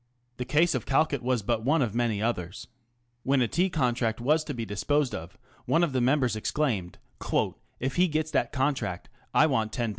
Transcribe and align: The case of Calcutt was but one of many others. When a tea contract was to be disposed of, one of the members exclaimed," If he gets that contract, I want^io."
The 0.37 0.45
case 0.45 0.73
of 0.73 0.87
Calcutt 0.87 1.21
was 1.21 1.43
but 1.43 1.63
one 1.63 1.83
of 1.83 1.93
many 1.93 2.23
others. 2.23 2.65
When 3.21 3.39
a 3.39 3.47
tea 3.47 3.69
contract 3.69 4.19
was 4.19 4.43
to 4.45 4.53
be 4.55 4.65
disposed 4.65 5.13
of, 5.13 5.37
one 5.67 5.83
of 5.83 5.93
the 5.93 6.01
members 6.01 6.35
exclaimed," 6.35 6.97
If 7.79 7.97
he 7.97 8.07
gets 8.07 8.31
that 8.31 8.51
contract, 8.51 9.09
I 9.31 9.45
want^io." 9.45 9.89